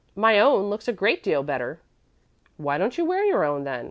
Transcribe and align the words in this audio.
My 0.15 0.39
own 0.39 0.63
looks 0.71 0.87
a 0.87 0.93
great 0.93 1.21
deal 1.21 1.43
better." 1.43 1.79
"Why 2.57 2.79
don't 2.79 2.97
you 2.97 3.05
wear 3.05 3.23
your 3.23 3.43
own, 3.43 3.65
then? 3.65 3.79